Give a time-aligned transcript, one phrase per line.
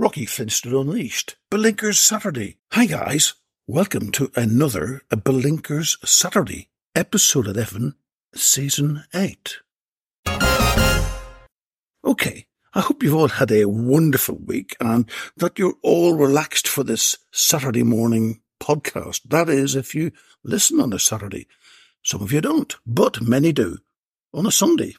[0.00, 2.56] Rocky Flintstone Unleashed, Belinkers Saturday.
[2.72, 3.34] Hi guys,
[3.66, 7.96] welcome to another Belinkers Saturday, episode 11,
[8.34, 9.58] season 8.
[12.02, 15.04] Okay, I hope you've all had a wonderful week and
[15.36, 19.20] that you're all relaxed for this Saturday morning podcast.
[19.28, 20.12] That is, if you
[20.42, 21.46] listen on a Saturday.
[22.02, 23.76] Some of you don't, but many do
[24.32, 24.94] on a Sunday.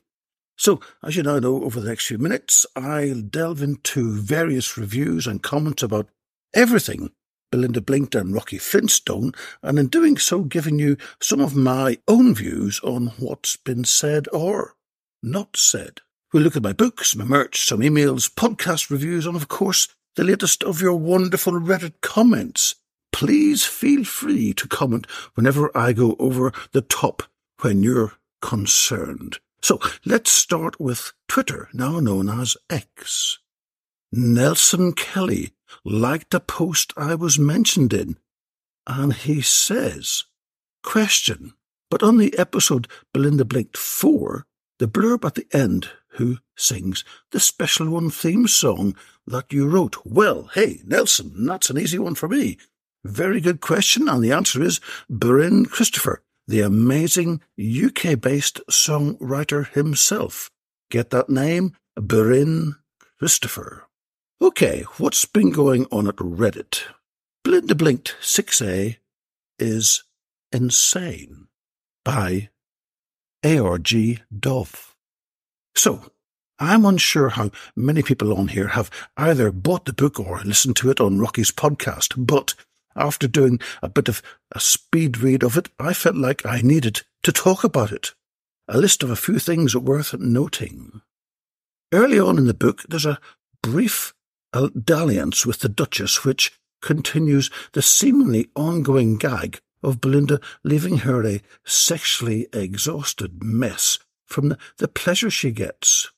[0.62, 5.26] So, as you now know, over the next few minutes, I'll delve into various reviews
[5.26, 6.08] and comments about
[6.54, 7.10] everything
[7.52, 9.32] Belinda Blinked and Rocky Flintstone,
[9.64, 14.28] and in doing so, giving you some of my own views on what's been said
[14.32, 14.76] or
[15.24, 16.02] not said.
[16.32, 20.24] We'll look at my books, my merch, some emails, podcast reviews, and of course, the
[20.24, 22.76] latest of your wonderful Reddit comments.
[23.12, 27.24] Please feel free to comment whenever I go over the top
[27.62, 29.40] when you're concerned.
[29.64, 33.40] So let's start with Twitter, now known as X.
[34.12, 35.52] Nelson Kelly
[35.86, 38.18] liked a post I was mentioned in,
[38.88, 40.24] and he says,
[40.84, 41.54] Question,
[41.90, 44.46] but on the episode Belinda Blinked 4,
[44.80, 48.96] the blurb at the end, who sings the special one theme song
[49.28, 49.98] that you wrote?
[50.04, 52.58] Well, hey, Nelson, that's an easy one for me.
[53.04, 60.52] Very good question, and the answer is Bryn Christopher, the amazing UK based songwriter himself.
[60.90, 61.76] Get that name?
[61.96, 62.76] Bryn
[63.18, 63.88] Christopher.
[64.42, 66.84] Okay, what's been going on at Reddit?
[67.44, 68.98] Belinda Blinked 6A
[69.60, 70.04] is
[70.52, 71.48] insane
[72.04, 72.50] by
[73.44, 74.96] ARG Dove.
[75.76, 76.12] So,
[76.60, 80.90] I'm unsure how many people on here have either bought the book or listened to
[80.92, 82.56] it on Rocky's podcast, but
[82.96, 84.22] after doing a bit of
[84.52, 88.14] a speed read of it, I felt like I needed to talk about it.
[88.68, 91.02] A list of a few things worth noting.
[91.94, 93.20] Early on in the book, there's a
[93.62, 94.14] brief
[94.84, 101.42] dalliance with the Duchess, which continues the seemingly ongoing gag of Belinda leaving her a
[101.66, 106.10] sexually exhausted mess from the, the pleasure she gets.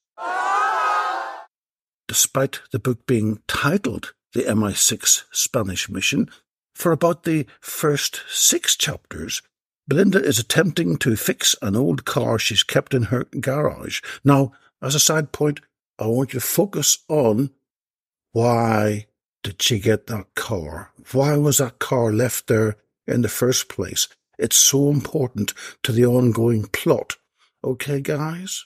[2.07, 6.29] Despite the book being titled The MI6 Spanish Mission,
[6.73, 9.41] for about the first six chapters,
[9.87, 14.01] Belinda is attempting to fix an old car she's kept in her garage.
[14.23, 15.59] Now, as a side point,
[15.99, 17.51] I want you to focus on
[18.31, 19.07] why
[19.43, 20.91] did she get that car?
[21.11, 24.07] Why was that car left there in the first place?
[24.39, 25.53] It's so important
[25.83, 27.17] to the ongoing plot.
[27.63, 28.65] Okay, guys?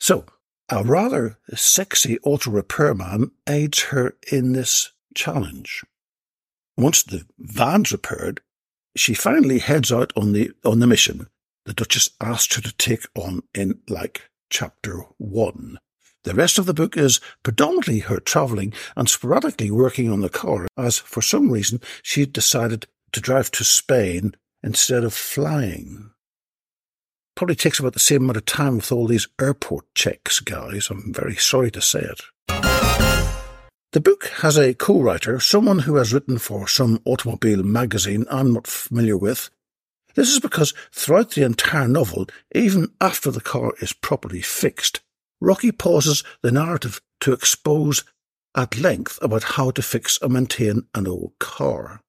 [0.00, 0.26] So,
[0.72, 5.84] a rather sexy auto repairman aids her in this challenge.
[6.76, 8.40] Once the van's repaired,
[8.96, 11.28] she finally heads out on the on the mission
[11.64, 15.78] the Duchess asked her to take on in like chapter one.
[16.24, 20.66] The rest of the book is predominantly her travelling and sporadically working on the car,
[20.76, 26.10] as for some reason she decided to drive to Spain instead of flying.
[27.34, 30.90] Probably takes about the same amount of time with all these airport checks, guys.
[30.90, 32.20] I'm very sorry to say it.
[33.92, 38.66] The book has a co-writer, someone who has written for some automobile magazine I'm not
[38.66, 39.50] familiar with.
[40.14, 45.00] This is because throughout the entire novel, even after the car is properly fixed,
[45.40, 48.04] Rocky pauses the narrative to expose
[48.54, 52.00] at length about how to fix and maintain an old car.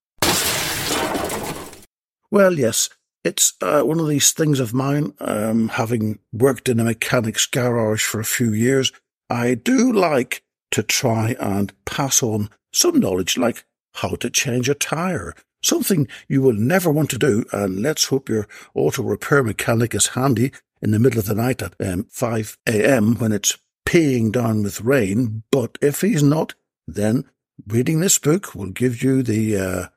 [2.29, 2.89] Well, yes,
[3.23, 5.13] it's uh, one of these things of mine.
[5.19, 8.91] Um, having worked in a mechanic's garage for a few years,
[9.29, 13.65] I do like to try and pass on some knowledge, like
[13.95, 15.33] how to change a tyre.
[15.61, 20.07] Something you will never want to do, and let's hope your auto repair mechanic is
[20.07, 23.15] handy in the middle of the night at um, 5 a.m.
[23.15, 25.43] when it's peeing down with rain.
[25.51, 26.55] But if he's not,
[26.85, 27.23] then
[27.65, 29.87] reading this book will give you the uh,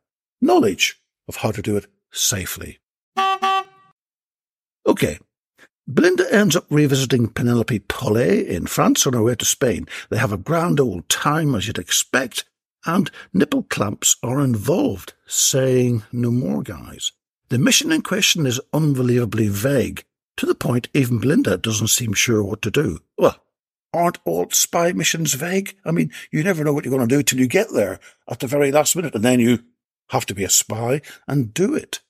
[0.40, 2.78] knowledge of how to do it safely.
[4.86, 5.18] Okay.
[5.88, 9.86] Belinda ends up revisiting Penelope Paulet in France on her way to Spain.
[10.10, 12.44] They have a grand old time, as you'd expect,
[12.84, 17.12] and nipple clamps are involved, saying no more, guys.
[17.50, 20.04] The mission in question is unbelievably vague,
[20.38, 22.98] to the point even Belinda doesn't seem sure what to do.
[23.16, 23.36] Well,
[23.92, 25.76] aren't all spy missions vague?
[25.84, 28.40] I mean, you never know what you're going to do till you get there at
[28.40, 29.60] the very last minute, and then you
[30.10, 32.00] have to be a spy and do it.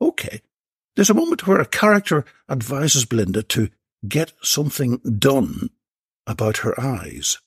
[0.00, 0.40] Okay,
[0.96, 3.68] there's a moment where a character advises Belinda to
[4.08, 5.70] get something done
[6.26, 7.38] about her eyes,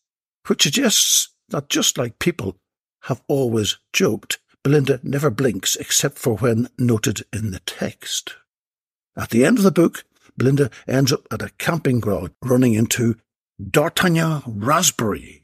[0.48, 2.56] which suggests that just like people
[3.04, 8.36] have always joked, Belinda never blinks except for when noted in the text.
[9.18, 10.04] At the end of the book,
[10.38, 13.16] Belinda ends up at a camping ground running into
[13.62, 15.44] D'Artagnan Raspberry,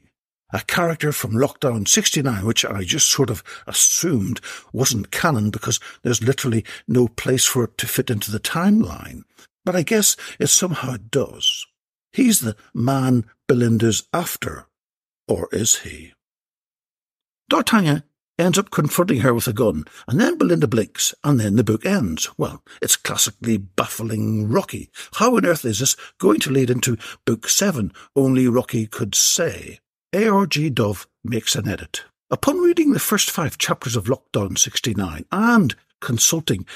[0.52, 4.40] a character from Lockdown 69, which I just sort of assumed
[4.72, 9.22] wasn't canon because there's literally no place for it to fit into the timeline.
[9.64, 11.66] But I guess it somehow does.
[12.12, 14.66] He's the man Belinda's after.
[15.28, 16.12] Or is he?
[17.48, 18.04] D'Artagnan
[18.38, 21.84] ends up confronting her with a gun, and then Belinda blinks, and then the book
[21.84, 22.28] ends.
[22.36, 24.90] Well, it's classically baffling Rocky.
[25.14, 27.92] How on earth is this going to lead into book seven?
[28.14, 29.80] Only Rocky could say.
[30.12, 30.70] A.R.G.
[30.70, 32.04] Dove makes an edit.
[32.30, 36.66] Upon reading the first five chapters of Lockdown 69 and consulting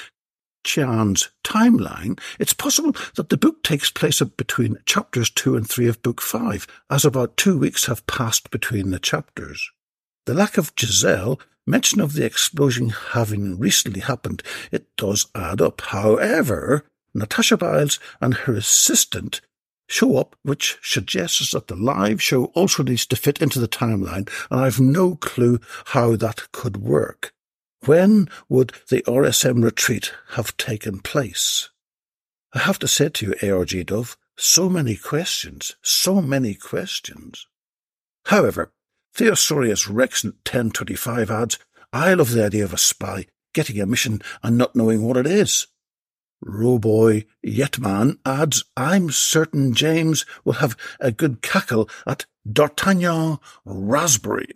[0.63, 6.01] Chian's timeline, it's possible that the book takes place between chapters two and three of
[6.01, 9.71] book five, as about two weeks have passed between the chapters.
[10.25, 15.81] The lack of Giselle, mention of the explosion having recently happened, it does add up.
[15.81, 19.41] However, Natasha Biles and her assistant
[19.91, 24.29] show up, which suggests that the live show also needs to fit into the timeline,
[24.49, 27.33] and I've no clue how that could work.
[27.85, 31.69] When would the RSM retreat have taken place?
[32.53, 37.47] I have to say to you, ARG Dove, so many questions, so many questions.
[38.25, 38.71] However,
[39.15, 41.59] Theosaurus Rex 1025 adds,
[41.91, 45.27] I love the idea of a spy getting a mission and not knowing what it
[45.27, 45.67] is.
[46.43, 54.49] Roboy Yetman adds, I'm certain James will have a good cackle at D'Artagnan Raspberry.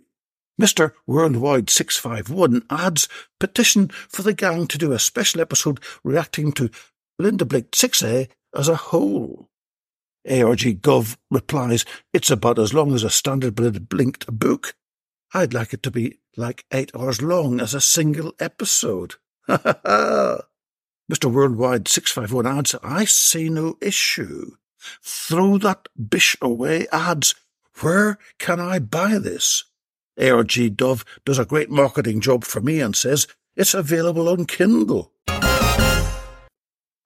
[0.60, 0.94] Mr.
[1.06, 6.70] Worldwide 651 adds, petition for the gang to do a special episode reacting to
[7.20, 9.50] Linda Blake 6A as a whole.
[10.27, 13.56] ARG Dove replies, it's about as long as a standard
[13.89, 14.75] blinked book.
[15.34, 19.15] I'd like it to be like eight hours long as a single episode.
[19.48, 20.42] Ha ha ha!
[21.12, 21.31] Mr.
[21.31, 24.51] Worldwide 651 adds, I see no issue.
[25.03, 27.35] Throw that bish away adds,
[27.81, 29.65] where can I buy this?
[30.19, 35.12] ARG Dove does a great marketing job for me and says, it's available on Kindle.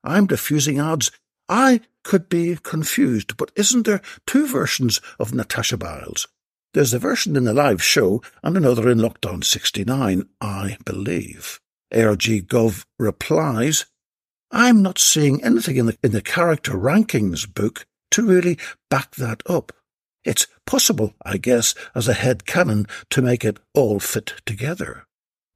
[0.03, 1.11] I'm diffusing ads.
[1.47, 6.27] I could be confused, but isn't there two versions of Natasha Biles?
[6.73, 11.59] There's a version in the live show and another in Lockdown 69, I believe.
[11.93, 13.85] ARG Dove replies,
[14.51, 18.57] I'm not seeing anything in the, in the character rankings book to really
[18.89, 19.71] back that up.
[20.23, 25.05] It's possible, I guess, as a head canon to make it all fit together.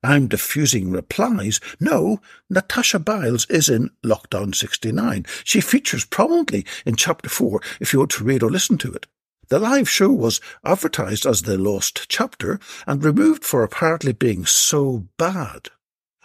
[0.03, 1.59] I'm diffusing replies.
[1.79, 5.25] No, Natasha Biles is in Lockdown 69.
[5.43, 9.07] She features prominently in Chapter 4 if you want to read or listen to it.
[9.47, 15.07] The live show was advertised as the lost chapter and removed for apparently being so
[15.17, 15.69] bad.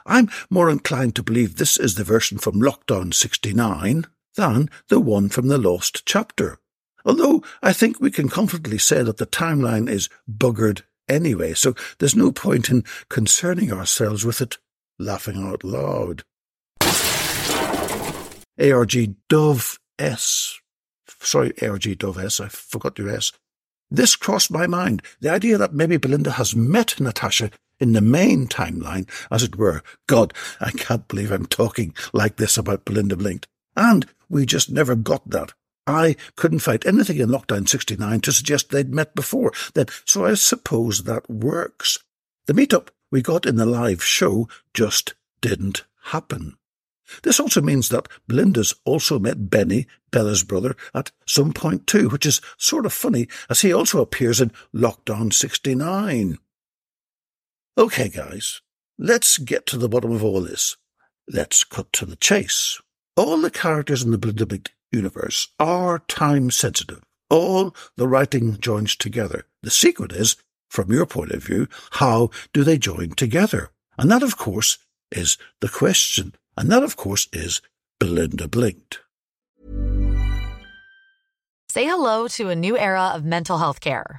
[0.09, 5.29] I'm more inclined to believe this is the version from Lockdown 69 than the one
[5.29, 6.59] from the lost chapter.
[7.05, 12.17] Although I think we can confidently say that the timeline is buggered anyway, so there's
[12.17, 14.59] no point in concerning ourselves with it
[14.99, 16.23] laughing out loud.
[18.61, 20.59] ARG Dove S.
[21.21, 22.41] Sorry, ARG Dove S.
[22.41, 23.33] I forgot your S.
[23.91, 25.03] This crossed my mind.
[25.21, 27.51] The idea that maybe Belinda has met Natasha
[27.81, 29.83] in the main timeline, as it were.
[30.07, 33.47] God, I can't believe I'm talking like this about Belinda Blinked.
[33.77, 35.53] And we just never got that.
[35.87, 39.53] I couldn't find anything in Lockdown 69 to suggest they'd met before.
[39.75, 41.99] Then, so I suppose that works.
[42.47, 46.57] The meetup we got in the live show just didn't happen.
[47.23, 52.27] This also means that Belinda's also met Benny, Bella's brother, at some point too, which
[52.27, 56.39] is sort of funny as he also appears in Lockdown 69.
[57.79, 58.61] Okay, guys,
[58.99, 60.77] let's get to the bottom of all this.
[61.29, 62.83] Let's cut to the chase.
[63.17, 64.59] All the characters in the Belinda
[64.91, 67.05] universe are time sensitive.
[67.31, 69.47] All the writing joins together.
[69.63, 70.35] The secret is,
[70.69, 73.71] from your point of view, how do they join together?
[73.97, 74.79] And that, of course,
[75.13, 76.35] is the question.
[76.57, 77.63] And that, of course, is
[78.01, 78.99] Belinda Blinked.
[81.71, 84.19] Say hello to a new era of mental health care.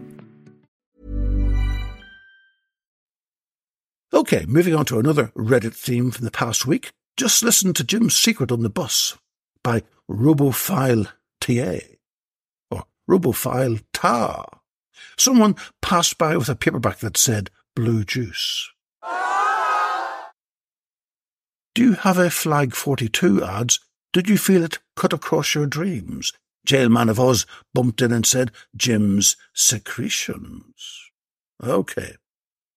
[4.21, 6.91] Okay, moving on to another Reddit theme from the past week.
[7.17, 9.17] Just listen to Jim's Secret on the Bus
[9.63, 11.07] by Robophile
[11.39, 11.79] TA
[12.69, 14.45] or Robophile Ta.
[15.17, 18.69] Someone passed by with a paperback that said blue juice.
[21.73, 23.79] Do you have a Flag 42 ads?
[24.13, 26.31] Did you feel it cut across your dreams?
[26.67, 31.09] Jailman of Oz bumped in and said, Jim's secretions.
[31.63, 32.17] Okay.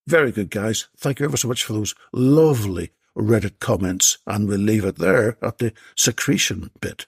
[0.07, 0.89] Very good, guys.
[0.97, 5.39] Thank you ever so much for those lovely Reddit comments, and we'll leave it there
[5.41, 7.07] at the secretion bit.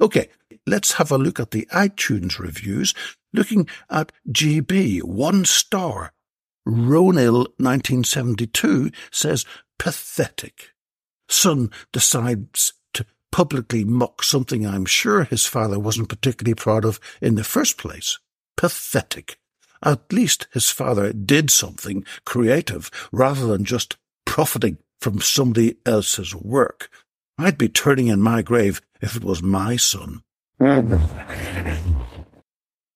[0.00, 0.28] Okay,
[0.66, 2.94] let's have a look at the iTunes reviews,
[3.32, 6.12] looking at GB, one star.
[6.66, 9.44] Ronil 1972 says,
[9.78, 10.70] pathetic.
[11.28, 17.34] Son decides to publicly mock something I'm sure his father wasn't particularly proud of in
[17.34, 18.18] the first place.
[18.56, 19.38] Pathetic.
[19.84, 26.90] At least his father did something creative rather than just profiting from somebody else's work.
[27.36, 30.22] I'd be turning in my grave if it was my son.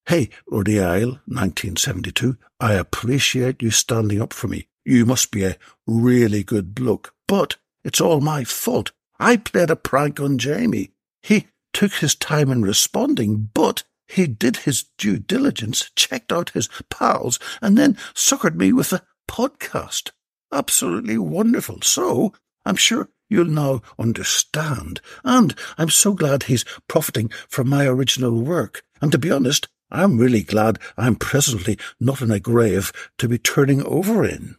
[0.07, 4.69] hey, Ruddy Isle, 1972, I appreciate you standing up for me.
[4.85, 8.93] You must be a really good bloke, but it's all my fault.
[9.21, 10.93] I played a prank on Jamie.
[11.23, 16.69] He took his time in responding, but he did his due diligence, checked out his
[16.91, 20.11] pals, and then suckered me with a podcast.
[20.53, 21.83] Absolutely wonderful.
[21.83, 22.33] So,
[22.65, 25.01] I'm sure you'll now understand.
[25.25, 28.83] And I'm so glad he's profiting from my original work.
[29.01, 33.39] And to be honest, I'm really glad I'm presently not in a grave to be
[33.39, 34.57] turning over in.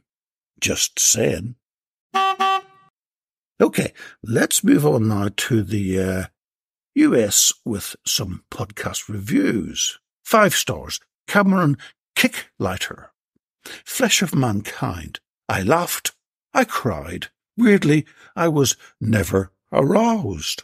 [0.59, 1.55] Just saying.
[3.61, 6.23] Okay, let's move on now to the uh,
[6.99, 9.99] US with some podcast reviews.
[10.25, 10.99] Five stars.
[11.27, 11.77] Cameron
[12.17, 13.07] Kicklighter.
[13.85, 15.21] Flesh of Mankind.
[15.47, 16.11] I laughed.
[16.53, 17.27] I cried.
[17.55, 20.63] Weirdly, I was never aroused.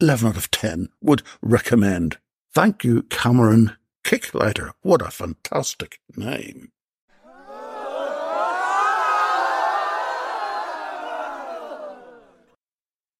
[0.00, 2.18] 11 out of 10 would recommend.
[2.54, 4.72] Thank you, Cameron Kicklighter.
[4.82, 6.70] What a fantastic name.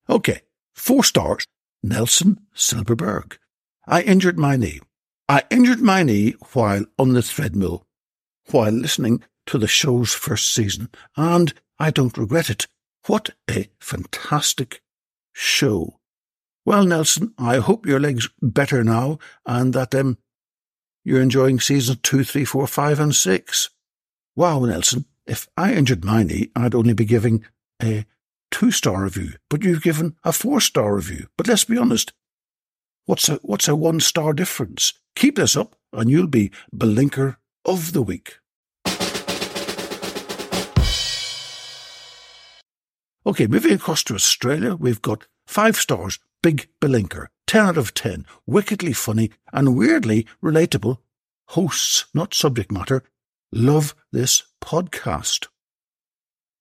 [0.08, 0.42] Okay,
[0.75, 1.46] four stars.
[1.84, 3.38] Nelson Silverberg.
[3.86, 4.80] I injured my knee.
[5.28, 7.86] I injured my knee while on the treadmill,
[8.50, 12.66] while listening to the show's first season, and I don't regret it.
[13.06, 14.80] What a fantastic
[15.32, 16.00] show.
[16.64, 20.16] Well, Nelson, I hope your leg's better now and that um,
[21.04, 23.68] you're enjoying seasons two, three, four, five, and six.
[24.34, 27.44] Wow, Nelson, if I injured my knee, I'd only be giving
[27.82, 28.06] a
[28.54, 31.26] two star review, but you've given a four star review.
[31.37, 32.12] But let's be honest,
[33.04, 34.92] what's a what's a one star difference?
[35.16, 38.38] Keep this up, and you'll be Belinker of the week.
[43.26, 48.25] Okay, moving across to Australia, we've got five stars, Big Belinker, 10 out of 10,
[48.46, 50.99] wickedly funny and weirdly relatable.
[51.49, 53.02] Hosts, not subject matter,
[53.50, 55.49] love this podcast.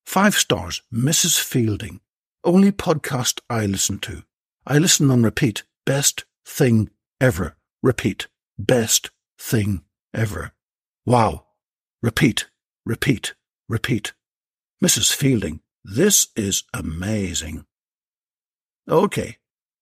[0.05, 1.39] Five stars, Mrs.
[1.39, 2.01] Fielding,
[2.43, 4.23] only podcast I listen to.
[4.67, 7.55] I listen on repeat, best thing ever.
[7.81, 9.83] Repeat, best thing
[10.13, 10.51] ever.
[11.05, 11.45] Wow.
[12.01, 12.49] Repeat,
[12.85, 13.33] repeat,
[13.67, 14.13] repeat.
[14.83, 15.13] Mrs.
[15.13, 17.65] Fielding, this is amazing.
[18.89, 19.37] Okay,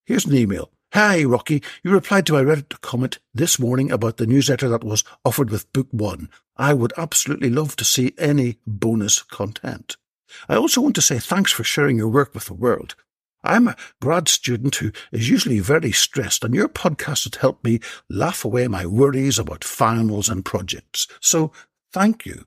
[0.05, 0.71] here's an email.
[0.93, 1.63] Hi, Rocky.
[1.83, 5.71] You replied to my Reddit comment this morning about the newsletter that was offered with
[5.73, 6.29] Book One.
[6.57, 9.95] I would absolutely love to see any bonus content.
[10.47, 12.95] I also want to say thanks for sharing your work with the world.
[13.43, 17.79] I'm a grad student who is usually very stressed, and your podcast has helped me
[18.09, 21.07] laugh away my worries about finals and projects.
[21.19, 21.51] So,
[21.91, 22.45] thank you.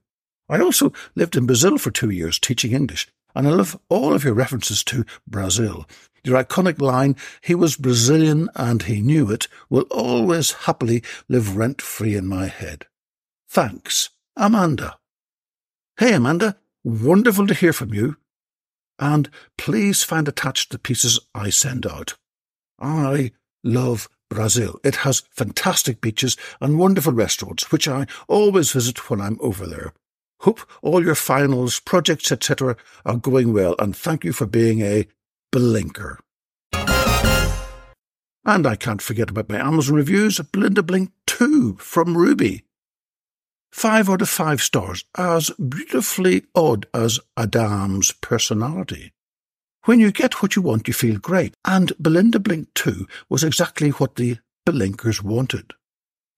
[0.49, 4.25] I also lived in Brazil for two years teaching English, and I love all of
[4.25, 5.87] your references to Brazil.
[6.23, 11.83] Your iconic line, he was Brazilian and he knew it, will always happily live rent
[11.83, 12.87] free in my head.
[13.49, 14.99] Thanks, Amanda.
[15.99, 18.17] Hey, Amanda, wonderful to hear from you.
[18.99, 22.15] And please find attached the pieces I send out.
[22.79, 23.33] I
[23.65, 24.79] love Brazil.
[24.85, 29.93] It has fantastic beaches and wonderful restaurants, which I always visit when I'm over there.
[30.41, 32.77] Hope all your finals, projects, etc.
[33.05, 35.07] are going well, and thank you for being a
[35.51, 36.19] blinker.
[38.47, 42.65] And I can't forget about my Amazon reviews, Belinda Blink 2 from Ruby.
[43.75, 49.13] Five out of five stars, as beautifully odd as Adam's personality.
[49.85, 53.91] When you get what you want, you feel great, and Belinda Blink 2 was exactly
[53.91, 55.73] what the Blinkers wanted.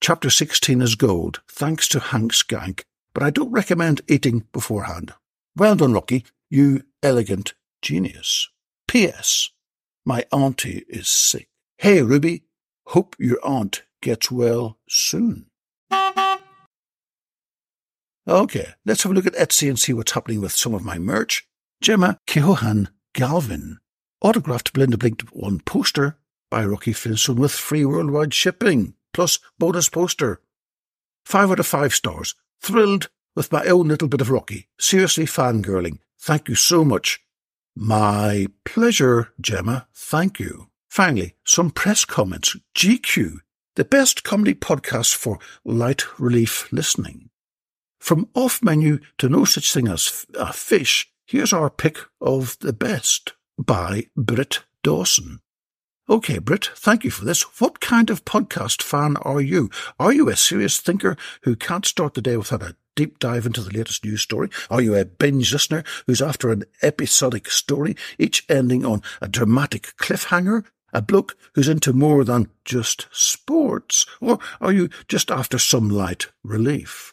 [0.00, 5.12] Chapter 16 is gold, thanks to Hank Skank, but I don't recommend eating beforehand.
[5.54, 8.48] Well done, Rocky, you elegant genius.
[8.88, 9.50] P.S.
[10.06, 11.48] My auntie is sick.
[11.76, 12.44] Hey, Ruby,
[12.86, 15.50] hope your aunt gets well soon.
[18.28, 20.98] Okay, let's have a look at Etsy and see what's happening with some of my
[20.98, 21.46] merch.
[21.80, 23.78] Gemma Kehohan Galvin.
[24.20, 26.18] Autographed Belinda Blink 1 poster
[26.50, 30.40] by Rocky Flintstone with free worldwide shipping, plus bonus poster.
[31.24, 32.34] Five out of five stars.
[32.60, 34.66] Thrilled with my own little bit of Rocky.
[34.78, 35.98] Seriously fangirling.
[36.18, 37.20] Thank you so much.
[37.76, 39.86] My pleasure, Gemma.
[39.94, 40.68] Thank you.
[40.88, 42.56] Finally, some press comments.
[42.74, 43.36] GQ,
[43.76, 47.30] the best comedy podcast for light relief listening.
[48.06, 52.72] From off menu to no such thing as a fish, here's our pick of the
[52.72, 55.40] best by Britt Dawson.
[56.08, 57.42] Okay, Britt, thank you for this.
[57.60, 59.70] What kind of podcast fan are you?
[59.98, 63.60] Are you a serious thinker who can't start the day without a deep dive into
[63.60, 64.50] the latest news story?
[64.70, 69.94] Are you a binge listener who's after an episodic story, each ending on a dramatic
[69.96, 70.64] cliffhanger?
[70.92, 74.06] A bloke who's into more than just sports?
[74.20, 77.12] Or are you just after some light relief?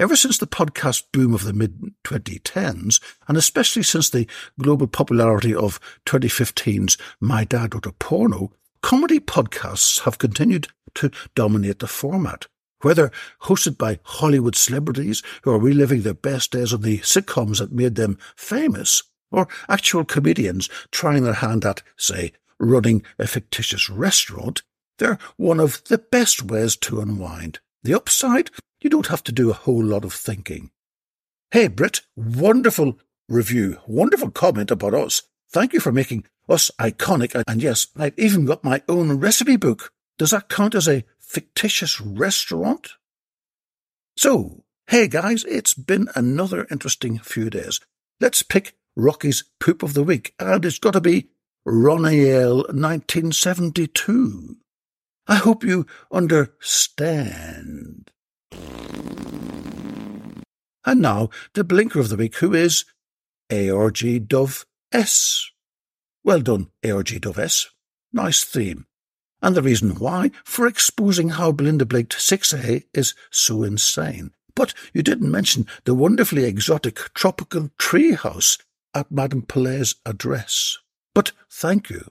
[0.00, 4.26] Ever since the podcast boom of the mid 2010s, and especially since the
[4.58, 8.50] global popularity of 2015's My Dad Wrote a Porno,
[8.82, 12.46] comedy podcasts have continued to dominate the format.
[12.80, 17.70] Whether hosted by Hollywood celebrities who are reliving their best days on the sitcoms that
[17.70, 24.62] made them famous, or actual comedians trying their hand at, say, running a fictitious restaurant,
[24.96, 27.60] they're one of the best ways to unwind.
[27.82, 28.50] The upside?
[28.80, 30.70] You don't have to do a whole lot of thinking.
[31.50, 35.22] Hey, Britt, wonderful review, wonderful comment about us.
[35.50, 37.42] Thank you for making us iconic.
[37.46, 39.92] And yes, I've even got my own recipe book.
[40.18, 42.90] Does that count as a fictitious restaurant?
[44.16, 47.80] So, hey guys, it's been another interesting few days.
[48.20, 51.30] Let's pick Rocky's poop of the week, and it's got to be
[51.66, 54.56] Roniel 1972.
[55.30, 58.10] I hope you understand.
[60.84, 62.84] And now, the blinker of the week, who is
[63.48, 65.48] ARG Dove S.
[66.24, 67.68] Well done, ARG Dove S.
[68.12, 68.86] Nice theme.
[69.40, 74.32] And the reason why, for exposing how Belinda Blinked 6A is so insane.
[74.56, 78.58] But you didn't mention the wonderfully exotic tropical tree house
[78.94, 80.78] at Madame Pellé's address.
[81.14, 82.10] But thank you.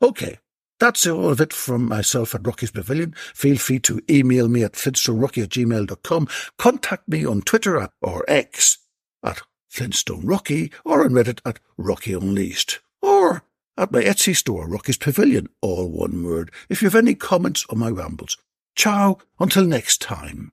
[0.00, 0.38] Okay,
[0.80, 3.14] that's all of it from myself at Rocky's Pavilion.
[3.34, 6.28] Feel free to email me at flintstonerocky at gmail.com.
[6.58, 8.78] Contact me on Twitter at, or X
[9.22, 12.80] at Flintstone Rocky or on Reddit at Rocky Unleashed.
[13.00, 13.44] Or
[13.76, 17.78] at my Etsy store, Rocky's Pavilion, all one word, if you have any comments on
[17.78, 18.36] my rambles.
[18.74, 20.52] Ciao, until next time.